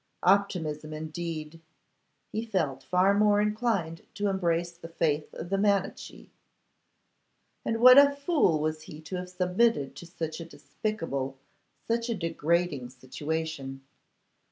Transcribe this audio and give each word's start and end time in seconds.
Optimism, 0.23 0.93
indeed! 0.93 1.61
He 2.31 2.43
felt 2.43 2.81
far 2.81 3.13
more 3.13 3.39
inclined 3.39 4.01
to 4.15 4.29
embrace 4.29 4.71
the 4.71 4.87
faith 4.87 5.31
of 5.35 5.51
the 5.51 5.59
Manichee! 5.59 6.31
And 7.63 7.79
what 7.79 7.99
a 7.99 8.15
fool 8.15 8.59
was 8.59 8.81
he 8.81 8.99
to 9.01 9.17
have 9.17 9.29
submitted 9.29 9.95
to 9.97 10.07
such 10.07 10.39
a 10.39 10.45
despicable, 10.45 11.37
such 11.87 12.09
a 12.09 12.15
degrading 12.15 12.89
situation! 12.89 13.81